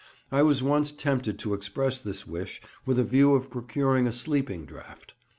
[0.31, 4.65] I was once tempted to express this wish with a view of procuring a sleeping
[4.65, 5.13] draught.